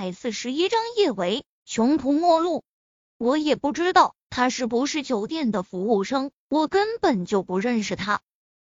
[0.00, 2.64] 百四十一章叶维穷途末路。
[3.18, 8.22] 我也不知道他是不是酒店的服务生，我根本就不认识他。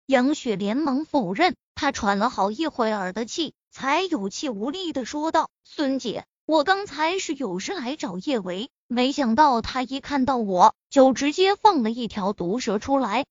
[0.07, 13.27] 杨雪连忙否认，她喘了好一会儿的气，才有气无力的说道：“孙姐，我刚才是有事来找叶维，没想到他一看到我就直接放了一条毒蛇出来。”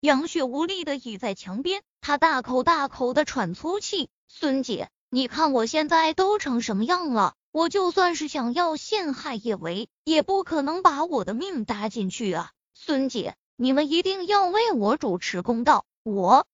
[0.00, 4.10] 杨雪无力的倚在墙边，她大口大口的喘粗气。
[4.30, 7.34] 孙姐，你看我现在都成什么样了？
[7.50, 12.52] 我就算是想要陷害叶维，也不可能把我的命搭进去啊！
[12.74, 15.86] 孙姐，你们一定要为我主持公道！
[16.02, 16.46] 我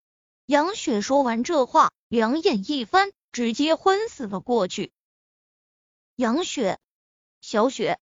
[0.47, 4.93] 杨雪说完这话，两眼一翻，直接昏死了过去。
[6.15, 6.79] 杨雪，
[7.41, 7.99] 小雪，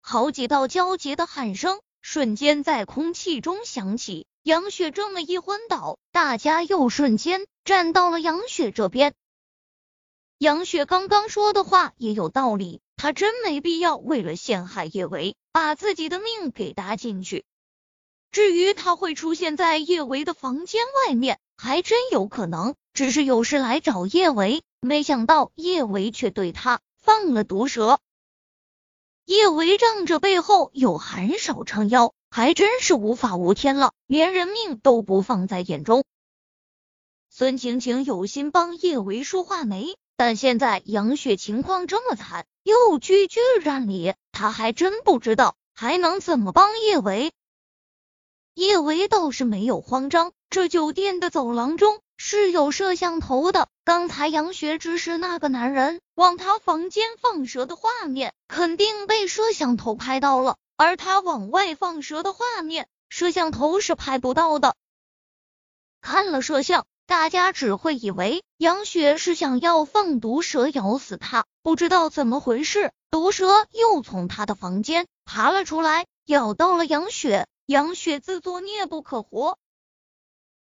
[0.00, 4.26] 好几道焦急的喊声瞬间在空气中响起。
[4.42, 9.14] 杨雪这么一昏倒，大家又瞬间站到了杨雪这边。
[10.42, 17.44] 杨雪刚刚说的话也有道理，她真没必要为了陷害叶维，把自己的命给搭进去。
[18.32, 28.00] 至于他会出现在叶维的房间外面，还真有可能，只是有事来找叶维，没想到叶维却对他放了毒蛇。
[29.24, 32.12] 叶维仗着背后有韩少撑腰。
[32.32, 36.02] 还真是无法无天了，连人命都不放在眼中。
[37.28, 39.96] 孙晴晴有心帮叶维说话没？
[40.24, 47.32] 但现在杨雪情况这么惨，又居居站里，他还真不知道还能怎么帮叶维。
[48.54, 60.56] 叶维倒是没有慌张，这酒店的走廊中是有摄像头的，刚才杨雪指使那个男人往他房间放蛇的画面，肯定被摄像头拍到了。
[60.76, 64.76] 而他往外放蛇的画面，摄像头是拍不到的。
[66.00, 77.46] 看了摄像，大家只会以为杨雪是想要放毒蛇咬死他，不知道怎么回事，毒蛇又从他的房间爬了出来，咬到了杨雪。
[77.66, 79.58] 杨雪自作孽不可活。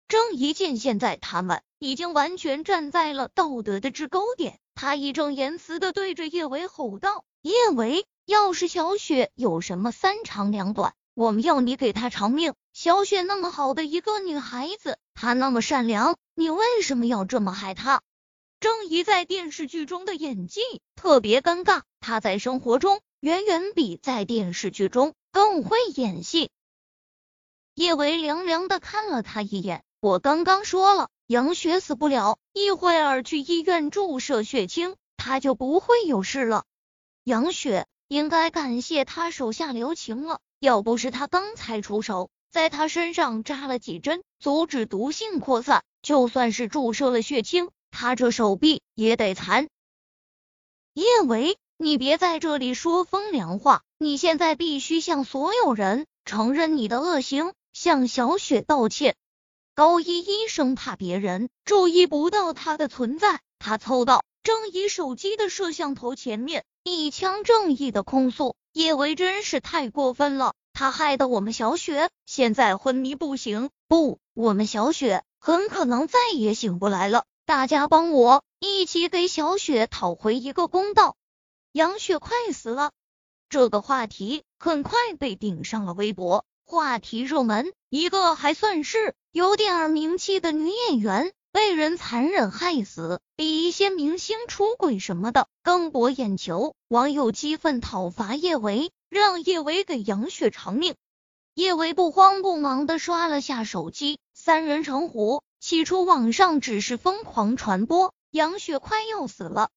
[0.09, 12.53] 郑一见现在他们已经完全站在了道德的制高点，他义正言辞的对着叶维吼道：“叶维！”要是小雪有什么三长两短，我们要你给她偿命。
[12.73, 18.01] 小雪那么好的一个女孩子，她那么善良，你为什么要这么害他？
[18.59, 20.61] 郑怡在电视剧中的演技
[20.95, 26.51] 特别尴尬，她在生活中远远比在电视剧中更会演戏。
[27.73, 36.65] 叶维凉凉的看了他一眼，我刚刚说了，杨雪死不了，一会儿去医院注射血清，她就不会有事了。
[37.23, 37.87] 杨雪。
[38.07, 49.67] 应该感谢他手下留情了，要不是他刚才出手，在他身上扎了几针，阻止毒性扩散，就算是注射了血清，他这手臂也得残。
[50.93, 59.15] 叶维，你别在这里说风凉话，你现在必须向所有人承认你的恶行，向小雪道歉。
[59.73, 66.63] 高依依生怕别人注意不到他的存在，他凑到郑怡手机的摄像头前面。
[66.83, 77.23] 一腔正义的控诉，叶维真是太过分了，他害得我们小雪现在昏迷不醒，不，我们小雪很可能再也醒不来了。
[77.45, 81.15] 大家帮我一起给小雪讨回一个公道。
[81.71, 82.91] 杨雪快死了，
[83.47, 87.73] 这个话题很快被顶上了微博，话题热门。
[87.91, 91.31] 一个还算是有点名气的女演员。
[91.51, 96.73] 被人残忍害死，比一些明星出轨什么的更博眼球。
[96.87, 100.95] 网友激愤讨伐叶维，让叶维给杨雪偿命。
[101.53, 105.41] 叶维不慌不忙的刷了下手机，三人成虎。
[105.59, 109.71] 起初网上只是疯狂传播杨雪快要死了，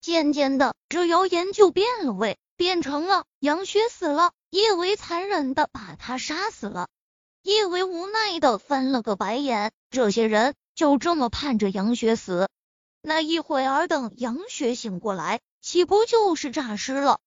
[0.00, 6.88] 渐渐的这谣言就变了味，变成了杨雪死了，叶维残忍的把她杀死了。
[7.42, 12.48] 叶维无奈的翻了个白眼，这些人就这么盼着杨雪死，
[13.02, 17.20] 那一会儿等杨雪醒过来，岂不就是诈尸了？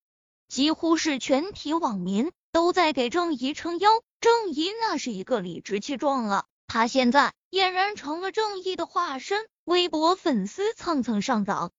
[0.46, 3.88] 几乎是全体网民都在给郑怡撑腰，
[4.20, 11.72] 郑怡那是一个理直气壮啊，他现在俨然成了正义的化身，微博粉丝蹭蹭上涨。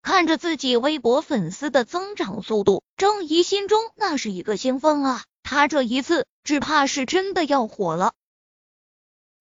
[0.00, 5.24] 看着自己微博粉丝的增长速度，郑怡心中那是一个兴奋啊。
[5.42, 8.14] 他这一次只怕是真的要火了。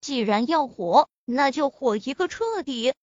[0.00, 2.94] 既然要火，那就火一个彻底。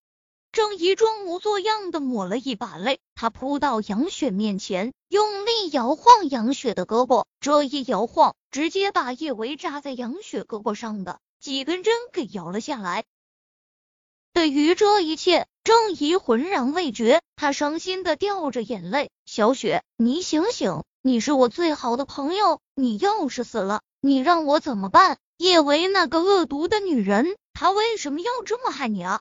[0.54, 7.26] 郑怡装模作样的抹了一把泪，他扑到杨雪面前，用力摇晃杨雪的胳膊。
[7.40, 13.04] 这一摇晃，直接把叶维扎在杨雪胳膊上的几根针给摇了下来。
[14.32, 19.10] 对于这一切，郑怡浑然未觉，他伤心的掉着眼泪。
[19.26, 25.18] 小雪，你醒醒，你是我最好的朋友，你要是死了，你让我怎么办？
[25.38, 29.20] 叶维那个恶毒的女人，她为什么要这么害你啊？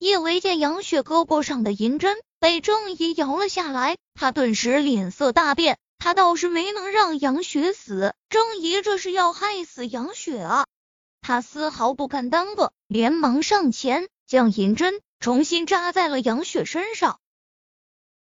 [0.00, 5.78] 叶维见杨雪胳膊上的银针被郑怡摇了下来，他顿时脸色大变。
[5.98, 10.66] 他倒是没能让杨雪死，郑怡这是要害死杨雪啊！
[11.20, 15.02] 他丝毫不敢耽搁，连忙上前将银针。
[15.18, 17.20] 重新扎在了杨雪身上，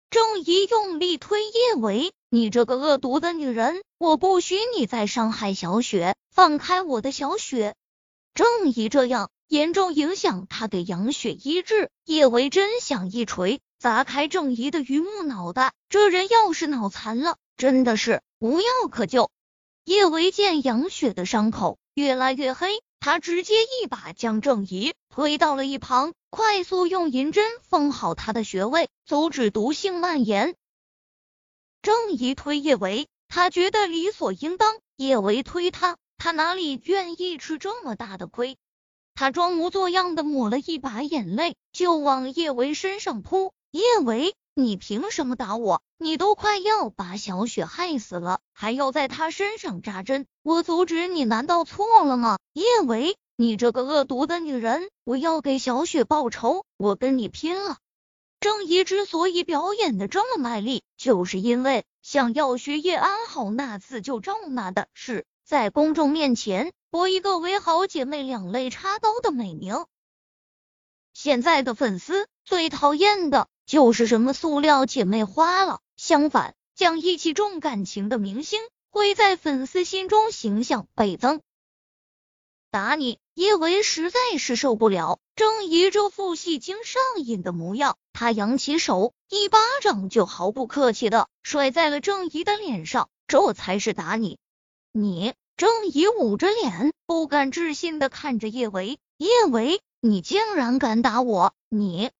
[0.08, 7.74] 郑怡用力推叶维：“你这个恶毒的女人，我不许你再伤害小雪，放开我的小雪！”
[8.34, 15.72] 郑怡这样严重影响他给杨雪医治，叶维真想一锤砸开郑怡的榆木脑袋。
[15.88, 19.30] 这人要是脑残了，真的是无药可救。
[19.84, 22.80] 叶维见杨雪的伤口越来越黑。
[22.98, 30.56] 他直接一把将郑怡推到了一旁，快速用银针封好他的穴位，阻止毒性蔓延。
[31.82, 38.56] 郑怡推叶维，他觉得理所应当；叶维推他，他哪里愿意吃这么大的亏？
[39.16, 43.52] 他装模作样的抹了一把眼泪，就往叶维身上扑。
[43.70, 44.34] 叶维。
[44.58, 45.82] 你凭什么打我？
[45.98, 52.38] 你都快要把小雪害死了，还要在她身上扎针，我阻止你难道错了吗？
[52.54, 57.76] 叶维，你这个恶毒的女人，我要给小雪报仇，我跟你拼了！
[58.40, 69.86] 郑怡之所以表演的这么卖力，就是因为想要学叶安好那次救赵娜的事，在公众面前博一个为好姐妹两肋插刀的美名。
[71.14, 73.48] 现在的粉丝最讨厌的。
[73.66, 78.60] 就是什么塑料姐妹花了，相反，讲义气重感情的明星
[78.90, 81.40] 会在粉丝心中形象倍增。
[82.70, 94.38] 打你，叶维实在是受不了郑怡这副戏精上瘾的模样，他扬起手，一巴掌就毫不客气的甩在了郑怡的脸上，这才是打你。
[94.98, 102.10] 你，郑怡捂着脸，不敢置信的看着叶维，叶维，你竟然敢打我，你，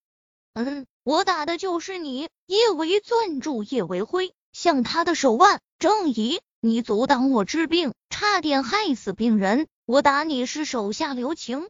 [0.52, 0.86] 嗯。
[1.02, 2.28] 我打的就是你！
[2.46, 5.60] 叶维攥住叶维辉，向他的手腕。
[5.78, 11.68] 郑怡，你阻挡我治病，差点害死病人，我打你是手下留情。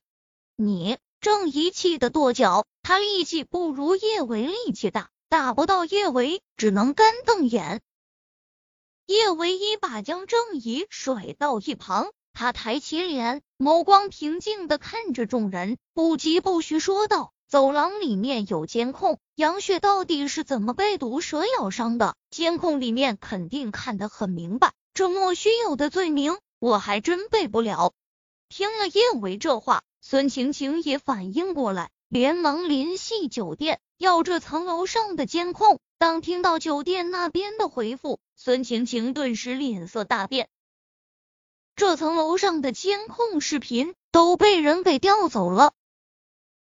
[0.56, 7.80] 你，郑怡气得跺脚，他力气不如叶维力气大，打不到叶维，只能干瞪眼。
[9.06, 17.32] 叶维一把将郑怡甩到一旁，他抬起脸，眸光平静的看着众人，不疾不徐说道。
[17.46, 22.16] 走廊里面有监控，杨雪到底是怎么被毒蛇咬伤的？
[22.30, 27.92] 监控里面肯定看得很明白，这莫须有的罪名我还真背不了。
[28.48, 35.78] 听了叶维这话，孙晴晴也反应过来，连忙联系酒店要这层楼上的监控。
[35.98, 40.50] 当听到酒店那边的回复，孙晴晴顿时脸色大变，
[41.74, 45.72] 这层楼上的监控视频都被人给调走了。